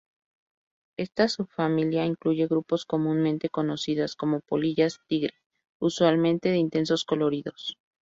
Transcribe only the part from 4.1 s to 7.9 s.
como polillas tigre, usualmente de intensos coloridos.